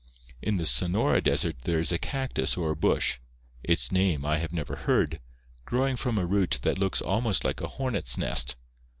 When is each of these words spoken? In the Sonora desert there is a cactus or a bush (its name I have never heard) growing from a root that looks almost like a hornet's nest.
In 0.41 0.55
the 0.57 0.65
Sonora 0.65 1.21
desert 1.21 1.59
there 1.59 1.79
is 1.79 1.91
a 1.91 1.99
cactus 1.99 2.57
or 2.57 2.71
a 2.71 2.75
bush 2.75 3.17
(its 3.63 3.91
name 3.91 4.25
I 4.25 4.39
have 4.39 4.51
never 4.51 4.75
heard) 4.77 5.19
growing 5.63 5.95
from 5.95 6.17
a 6.17 6.25
root 6.25 6.57
that 6.63 6.79
looks 6.79 7.01
almost 7.01 7.45
like 7.45 7.61
a 7.61 7.67
hornet's 7.67 8.17
nest. 8.17 8.55